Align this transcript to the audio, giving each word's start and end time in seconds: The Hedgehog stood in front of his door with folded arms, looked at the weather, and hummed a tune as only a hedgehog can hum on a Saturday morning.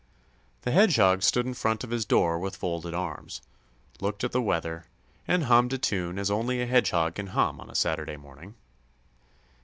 The 0.63 0.71
Hedgehog 0.71 1.21
stood 1.21 1.45
in 1.45 1.53
front 1.53 1.83
of 1.83 1.91
his 1.91 2.05
door 2.05 2.39
with 2.39 2.55
folded 2.55 2.95
arms, 2.95 3.39
looked 3.99 4.23
at 4.23 4.31
the 4.31 4.41
weather, 4.41 4.85
and 5.27 5.43
hummed 5.43 5.73
a 5.73 5.77
tune 5.77 6.17
as 6.17 6.31
only 6.31 6.59
a 6.59 6.65
hedgehog 6.65 7.13
can 7.13 7.27
hum 7.27 7.59
on 7.61 7.69
a 7.69 7.75
Saturday 7.75 8.17
morning. 8.17 8.55